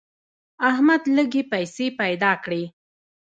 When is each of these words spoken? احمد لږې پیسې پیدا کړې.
احمد 0.69 1.01
لږې 1.15 1.43
پیسې 1.51 1.85
پیدا 1.99 2.31
کړې. 2.43 2.63